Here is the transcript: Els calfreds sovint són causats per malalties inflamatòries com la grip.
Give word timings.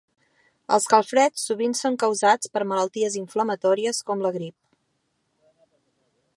Els 0.77 0.87
calfreds 0.93 1.43
sovint 1.49 1.75
són 1.79 1.99
causats 2.03 2.51
per 2.55 2.63
malalties 2.71 3.19
inflamatòries 3.21 4.03
com 4.11 4.27
la 4.27 4.35
grip. 4.39 4.57